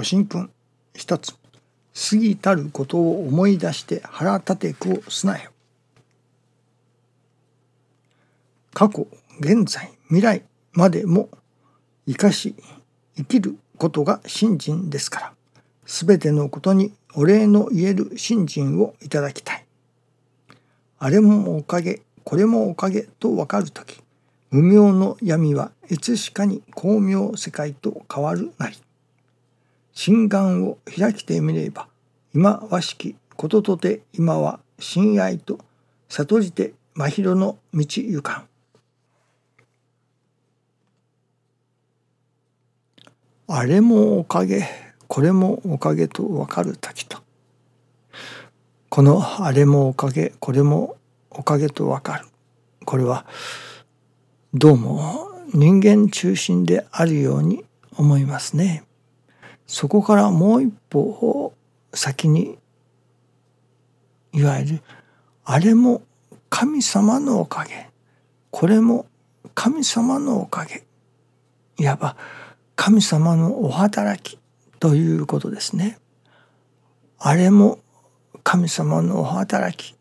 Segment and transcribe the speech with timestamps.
[0.00, 0.50] ご神君
[0.94, 1.34] 一つ。
[1.92, 5.50] 過ぎたることを思い出して腹立てくをすなよ。
[8.72, 9.06] 過去
[9.40, 10.42] 現在未来
[10.72, 11.28] までも
[12.06, 12.54] 生かし
[13.14, 15.32] 生きることが信心ですから
[15.84, 19.66] 全てのことにお礼の言える信心をいただきたい。
[20.98, 24.02] あれもおかげこれもおかげと分かる時
[24.50, 28.78] 無明の闇はいつしかに光明世界と変わるなり。
[30.02, 31.86] 心眼を開きてみれば
[32.34, 35.58] 今わしきこととて今は親愛と
[36.08, 38.48] 悟りて真宙の道行かん。
[43.46, 44.66] あれもおかげ
[45.06, 47.18] これもおかげと分かる時と。
[48.88, 50.96] このあれもおかげこれも
[51.28, 52.26] おかげと分かる。
[52.86, 53.26] これは
[54.54, 57.66] どうも人間中心であるように
[57.98, 58.84] 思いますね。
[59.70, 61.54] そこからもう一歩
[61.94, 62.58] 先に
[64.32, 64.82] いわゆる
[65.44, 66.02] あれも
[66.48, 67.88] 神様のおかげ。
[68.50, 69.06] これも
[69.54, 70.82] 神様のおかげ。
[71.78, 72.16] いわば
[72.74, 74.40] 神様のお働き
[74.80, 76.00] ということですね。
[77.20, 77.78] あれも
[78.42, 79.94] 神様のお働き。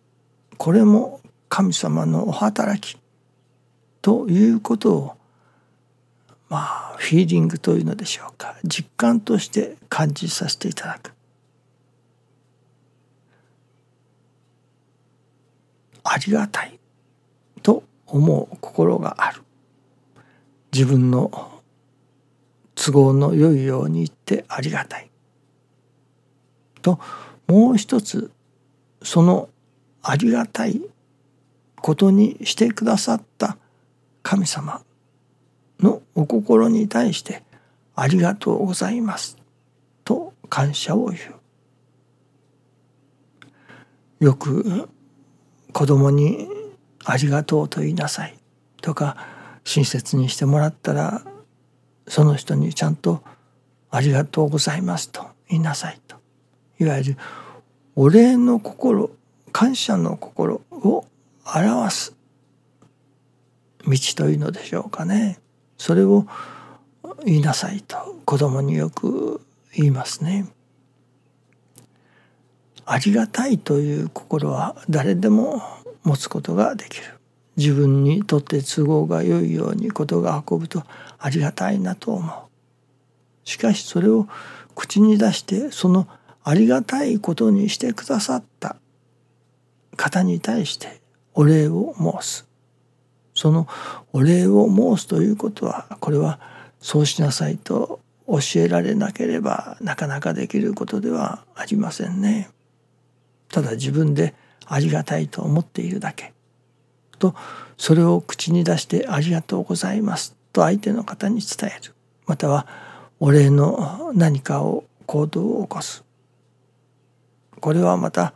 [0.58, 3.00] これも神様のお働き
[4.02, 5.19] ということを
[6.50, 8.56] まあフィーリングというのでしょうか。
[8.64, 11.14] 実感として感じさせていただく。
[16.04, 16.80] ありがたい
[17.62, 19.44] と思う心がある。
[20.74, 21.62] 自分の
[22.76, 25.10] 都合の良いように言ってありがたい。
[26.82, 27.00] と
[27.48, 28.32] もう一つ
[29.04, 29.50] その
[30.02, 30.82] ありがたい
[31.76, 33.58] ことにしてくださった
[34.24, 34.82] 神様。
[36.20, 37.44] お心に対して
[37.96, 39.38] ありがとうございます。
[40.04, 41.18] と感謝を言
[44.20, 44.26] う。
[44.26, 44.90] よく
[45.72, 46.50] 子供に
[47.06, 48.38] ありがとうと言いなさい。
[48.82, 49.16] とか
[49.64, 51.22] 親切にしてもらったら
[52.10, 53.24] その人にちゃんと
[53.90, 55.10] ありがとうございます。
[55.12, 56.02] と言いなさい。
[56.06, 56.18] と。
[56.80, 57.18] いわゆる
[57.96, 59.10] お礼の心
[59.54, 61.06] 感謝の心を
[61.46, 62.14] 表す
[63.88, 65.40] 道というのでしょうかね。
[65.80, 66.28] それを
[67.26, 69.42] 言いなさいと子供によく
[69.74, 70.48] 言いますね。
[72.86, 75.64] ありがたいという心は誰でも
[76.04, 77.06] 持つことができる。
[77.56, 80.84] 自分にとって都合が良いようにことが運ぶと
[81.18, 83.48] ありがたいなと思う。
[83.48, 84.28] しかしそれを
[84.76, 86.08] 口に出してその
[86.44, 88.76] ありがたいことにしてくださった
[89.96, 91.00] 方に対して
[91.34, 92.49] お礼を申す。
[93.40, 93.68] その
[94.12, 96.42] お礼を申すということはこれは
[96.82, 102.50] そうしなさいと教えられなければなかなかできることではありませんね。
[103.48, 104.36] ただ自分で
[104.66, 106.34] ありがたいと思っているだけ
[107.18, 107.34] と
[107.78, 111.94] それを口に出して「ありがとうございます」と相手の方に伝える
[112.28, 112.68] または
[113.22, 116.04] お礼の何かを行動を起こす
[117.62, 118.34] これはまた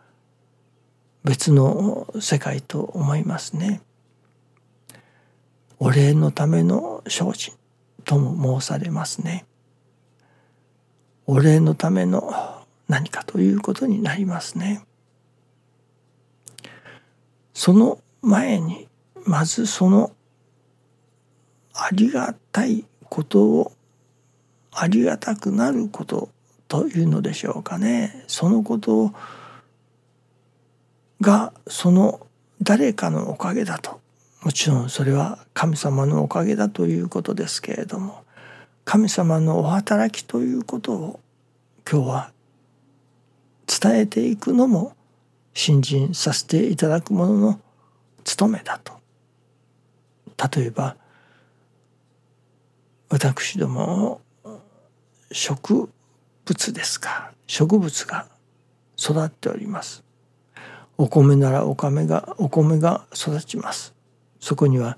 [1.25, 3.81] 別の世界と思いますね。
[5.86, 7.54] お礼のための精進
[8.06, 9.46] とも申されますね。
[11.26, 12.34] お礼のための
[12.88, 14.86] 何かということになりますね。
[17.54, 18.88] その前に
[19.26, 20.14] まずその
[21.74, 23.74] ありがたいことを
[24.72, 26.30] ありがたくなること
[26.70, 29.12] というのでしょうかねそのこと
[31.20, 32.26] がその
[32.62, 34.00] 誰かのおかげだと
[34.44, 38.24] もちろんそれは神様のおかげだということですけれども
[38.84, 41.20] 神様のお働きということを
[41.90, 42.31] 今日は
[43.66, 44.96] 伝えていくのも
[45.54, 47.59] 信心させていただくものの
[48.26, 48.94] 務めだと。
[50.58, 50.98] 例えば
[53.10, 54.20] 私ども
[55.31, 55.90] 植
[56.44, 57.31] 物ですか？
[57.48, 58.28] 植物が
[59.00, 60.04] 育っております。
[60.98, 63.93] お米ならお米がお米が育ちます。
[64.44, 64.98] そこには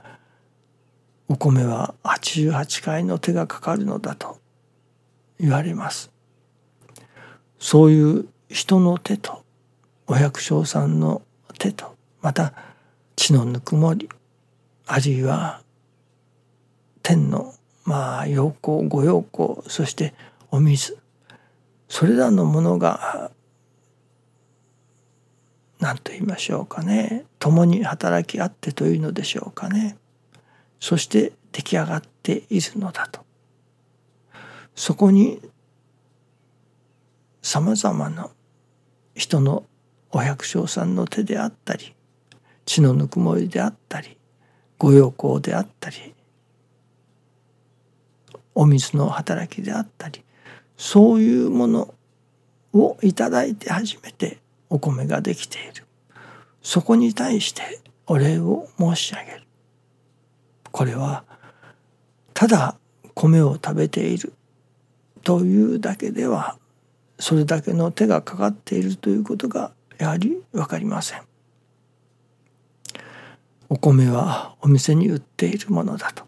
[1.28, 4.40] お米は88回の手がかかるのだと
[5.40, 6.10] 言われます。
[7.60, 9.44] そういう人の手と
[10.08, 11.22] お百姓さんの
[11.60, 12.54] 手とまた
[13.16, 14.10] 血のぬくもり
[14.88, 15.62] あるいは
[17.04, 17.54] 天の
[17.84, 20.16] まあ陽光御陽光そして
[20.50, 20.98] お水
[21.88, 23.30] それらのものが
[25.86, 27.26] 何と言いましょうかね。
[27.38, 29.98] 共に働き合ってというのでしょうかね。
[30.80, 33.24] そして出来上がっているのだと。
[34.74, 35.40] そこに
[37.44, 38.32] さまざまな
[39.14, 39.64] 人の
[40.12, 41.94] お百姓さんの手であったり
[42.66, 44.18] 血のぬくもりであったり
[44.80, 46.16] ご用功であったり
[48.56, 50.24] お水の働きであったり
[50.78, 51.94] そういうもの
[52.74, 54.40] をいただいて初めて
[54.70, 55.86] お米ができている。
[56.62, 57.62] そこに対して
[58.08, 59.44] お礼を申し上げる。
[60.72, 61.24] これは
[62.34, 62.78] ただ
[63.14, 64.34] 米を食べている
[65.24, 66.58] というだけでは
[67.20, 71.22] それだけの手がかかっているということがやはり分かりません。
[73.70, 76.26] お米はお店に売っているものだと。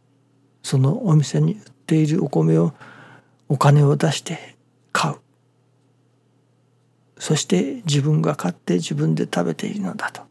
[0.64, 2.74] そのお店に売っているお米を
[3.50, 4.57] お金を出して
[7.20, 10.22] そして自分が買って自分で食べているのだと。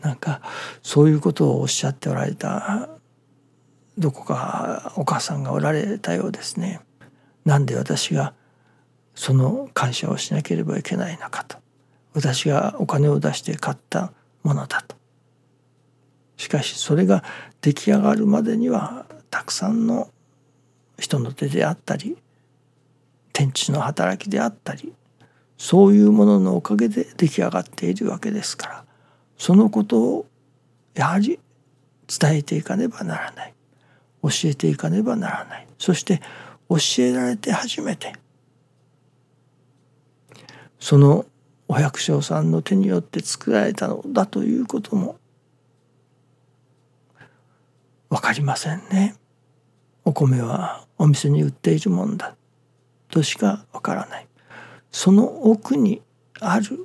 [0.00, 0.42] なんか
[0.82, 2.90] そういうことをおっしゃっておられた
[3.96, 6.80] どこかお母さんがおられたようですね。
[7.44, 8.34] なんで私が
[9.14, 11.56] その感謝をしなければいけないのかと。
[12.12, 14.12] 私がお金を出して買った
[14.42, 14.96] ものだと。
[16.36, 17.24] しかしそれが
[17.60, 20.10] 出来上がるまでにはたくさんの
[20.98, 22.16] 人の手であったり
[23.32, 24.92] 天地の働きであったり
[25.56, 28.84] そういうもののおかげで出来上がっているわけですから
[29.38, 30.26] そのことを
[30.94, 31.38] やはり
[32.06, 33.54] 伝えていかねばならない
[34.22, 36.20] 教えていかねばならないそして
[36.68, 38.14] 教えられて初めて
[40.78, 41.24] その
[41.66, 45.16] お百姓さんの手によって作られたのだということも
[48.10, 49.16] 分かりませんね。
[50.04, 52.36] お米はお店に売っているもんだ
[53.08, 54.26] としか分からない。
[54.94, 56.02] その奥に
[56.38, 56.78] ある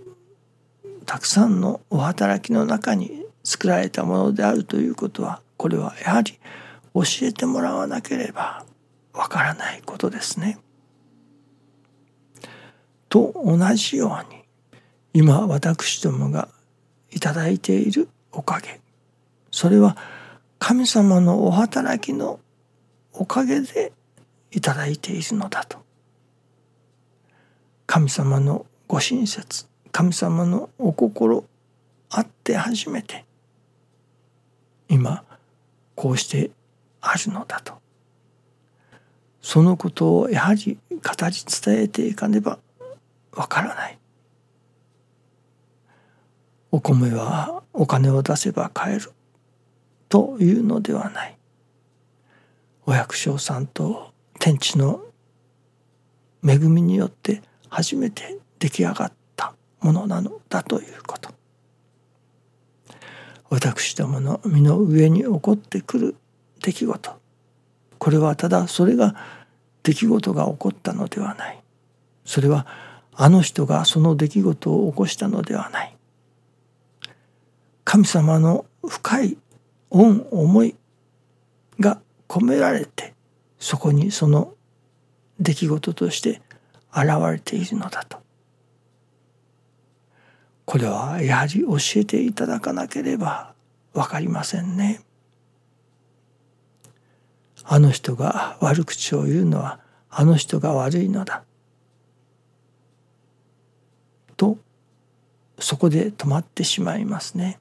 [1.06, 6.40] たくさんのお働きの中に作られたものであるということはこれはやはり
[6.96, 8.66] 教えてもらわなければ
[9.14, 10.58] わからないことですね。
[13.10, 14.42] と同じように
[15.14, 16.50] 今私どもが
[17.12, 18.82] いただいているおかげ
[19.52, 19.96] それは
[20.58, 22.40] 神様のお働きの
[23.14, 23.94] おかげで
[24.52, 25.78] いただいているのだと
[27.92, 31.44] 神様のご親切神様のお心
[32.12, 33.26] あって初めて
[34.88, 35.24] 今
[35.96, 36.52] こうして
[37.02, 37.74] あるのだと。
[39.42, 41.02] そのことをやはり語り
[41.64, 42.60] 伝えていかねば
[43.32, 43.98] わからない。
[46.70, 49.12] お米はお金を出せば買える。
[50.10, 51.36] というのではない。
[52.86, 55.02] お百姓さんと天地の
[56.48, 61.30] 恵みによって初めて出来上がったものなのだということ。
[63.50, 66.16] 私どもの身の上に起こってくる
[66.62, 67.20] 出来事。
[67.98, 69.16] これはただそれが
[69.84, 71.60] 出来事が起こったのではない。
[72.26, 72.68] それは
[73.14, 75.96] あの人がその出来事を起こしたのではない。
[77.84, 79.38] 神様の深い
[79.90, 80.76] 恩思い
[81.80, 83.16] が込められて
[83.58, 84.54] そこにその
[85.40, 86.42] 出来事として
[86.94, 88.20] 現れているのだと
[90.66, 93.54] これはやはり教えていただかなければ
[93.92, 95.02] 分かりませんね。
[97.64, 99.80] あの人が悪口を言うのは
[100.12, 101.44] あの人が悪いのだ
[104.38, 104.58] と
[105.58, 107.60] そこで止まってしまいますね。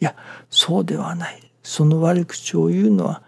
[0.00, 0.14] いや
[0.50, 3.22] そうではないその悪口を言うのは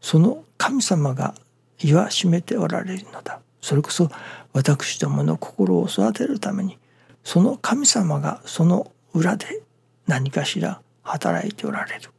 [0.00, 1.34] その神様が
[1.78, 4.10] 言わしめておられるのだそれこそ
[4.52, 6.78] 私どもの心を育てるために
[7.24, 9.62] その神様がその裏で
[10.06, 12.10] 何かしら働いておられる。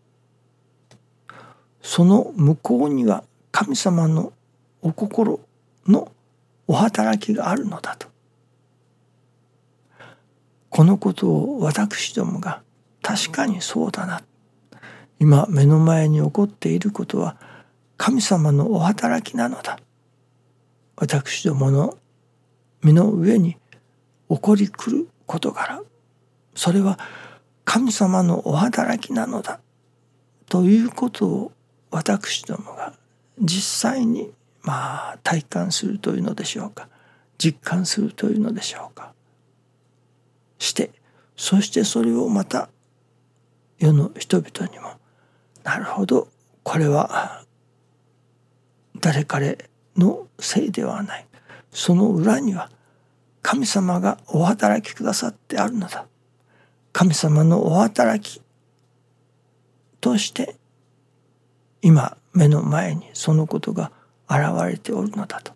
[1.82, 4.34] その向こうには神様の
[4.82, 5.40] お心
[5.88, 6.12] の
[6.68, 8.08] お働きがあるのだと。
[10.70, 12.62] このことを私どもが
[13.02, 14.22] 確かにそうだな。
[15.20, 17.36] 今目の前に起こっていることは
[17.98, 19.78] 神様のお働きなのだ。
[20.96, 21.98] 私どもの
[22.84, 23.58] 身の上に
[24.30, 25.82] 起こりくる事柄
[26.56, 27.00] それは
[27.64, 29.60] 神様のお働きなのだ
[30.50, 31.52] ということを
[31.92, 32.94] 私どもが
[33.40, 36.90] 実際にまあ体感するというのでしょうか。
[37.38, 39.14] 実感するというのでしょうか。
[40.60, 40.92] して
[41.36, 42.70] そしてそれをまた
[43.80, 44.92] 世の人々にも
[45.64, 46.28] なるほど
[46.64, 47.44] これは
[49.00, 51.26] 誰彼のせいではない。
[51.72, 52.70] その裏には
[53.42, 56.06] 神様がお働きくださってあるのだ。
[56.94, 58.42] 神様のお働き
[60.02, 60.56] として
[61.82, 63.92] 今目の前にそのことが
[64.30, 65.54] 現れておるのだと。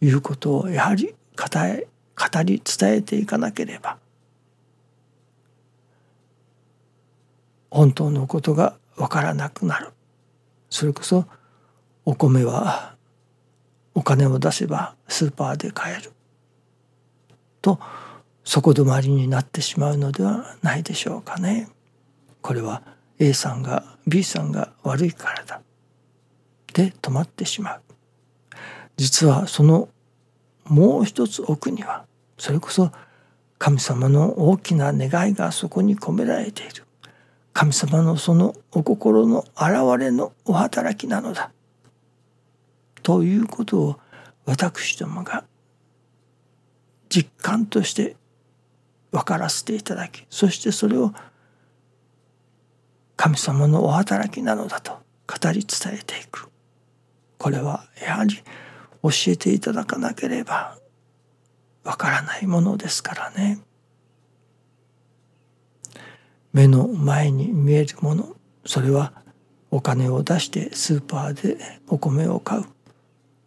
[0.00, 3.98] いうことをやはり語り伝えていかなければ
[7.70, 9.90] 本当のことがわからなくなる。
[10.70, 11.26] それこそ
[12.04, 12.96] お米は
[13.98, 16.12] お金を出せばスーパーで買える
[17.60, 17.80] と
[18.44, 21.68] 底止まりになってしまうのではないでしょうかね。
[22.40, 22.82] これは
[23.18, 25.60] A さんが B さんが悪いからだ
[26.72, 27.82] で止まってしまう。
[28.96, 29.88] 実はその
[30.64, 32.04] もう一つ奥には
[32.38, 32.92] それこそ
[33.58, 36.84] 神様の大きな願いがそこに込められている
[37.52, 41.50] 神様のそのお心の現れのお働きなのだ
[43.08, 44.00] ということを
[44.44, 45.46] 私どもが
[47.08, 48.16] 実感として
[49.10, 51.14] 分からせていただきそしてそれを
[53.16, 56.50] 神様のお働きなのだと語り伝えていく。
[57.38, 58.36] これはやはり
[59.02, 60.76] 教えていただかなければ
[61.84, 63.58] わからないものですからね。
[66.52, 68.36] 目の前に見えるもの
[68.66, 69.14] それは
[69.70, 71.56] お金を出してスーパーで
[71.88, 72.64] お米を買う。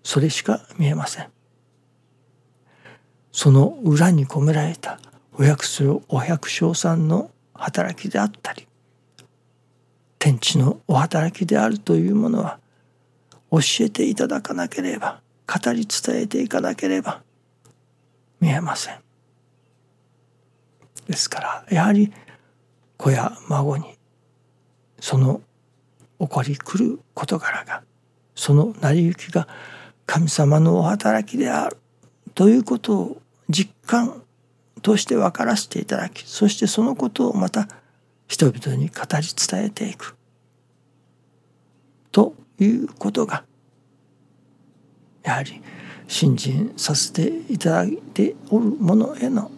[0.03, 1.27] それしか見えません
[3.31, 4.99] その裏に込められた
[5.33, 8.67] お百姓お百姓さんの働きであったり
[10.19, 12.59] 天地のお働きであるというものは
[13.51, 17.21] 教えていただかなければ語り伝えていかなければ
[18.39, 18.99] 見えません。
[21.07, 22.13] ですからやはり
[22.97, 23.97] 子や孫に
[24.99, 25.41] その
[26.19, 27.83] 起こりくる事柄が
[28.35, 29.47] その成り行きが
[30.11, 31.77] 神様のお働きである。
[32.35, 34.23] ということを実感
[34.81, 37.69] として分からせていただきそしてそのことをまた
[38.27, 40.17] 人々に語り伝えていく。
[42.11, 43.45] ということが
[45.23, 45.61] やはり
[46.09, 49.49] 信心させていただいておるものへの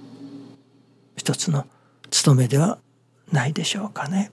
[1.18, 1.66] 一つの
[2.12, 2.78] 務めでは
[3.32, 4.32] ないでしょうかね。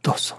[0.00, 0.38] どうぞ。